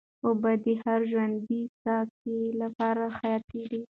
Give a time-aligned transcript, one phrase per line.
[0.25, 2.29] اوبه د هر ژوندي ساه کښ
[2.61, 3.81] لپاره حیاتي دي.